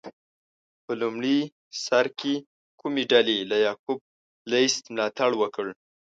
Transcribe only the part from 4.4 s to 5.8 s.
لیث ملاتړ وکړ؟